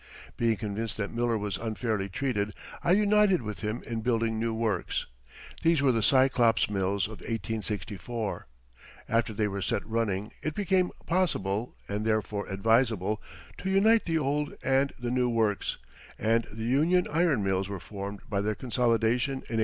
Being 0.35 0.55
convinced 0.57 0.97
that 0.97 1.13
Miller 1.13 1.37
was 1.37 1.59
unfairly 1.59 2.09
treated, 2.09 2.55
I 2.83 2.93
united 2.93 3.43
with 3.43 3.59
him 3.59 3.83
in 3.85 4.01
building 4.01 4.39
new 4.39 4.51
works. 4.51 5.05
These 5.61 5.83
were 5.83 5.91
the 5.91 6.01
Cyclops 6.01 6.71
Mills 6.71 7.05
of 7.05 7.19
1864. 7.19 8.47
After 9.07 9.31
they 9.31 9.47
were 9.47 9.61
set 9.61 9.85
running 9.85 10.31
it 10.41 10.55
became 10.55 10.89
possible, 11.05 11.75
and 11.87 12.03
therefore 12.03 12.47
advisable, 12.47 13.21
to 13.59 13.69
unite 13.69 14.05
the 14.05 14.17
old 14.17 14.55
and 14.63 14.91
the 14.97 15.11
new 15.11 15.29
works, 15.29 15.77
and 16.17 16.47
the 16.51 16.63
Union 16.65 17.07
Iron 17.11 17.43
Mills 17.43 17.69
were 17.69 17.79
formed 17.79 18.21
by 18.27 18.41
their 18.41 18.55
consolidation 18.55 19.33
in 19.33 19.39
1867. 19.41 19.59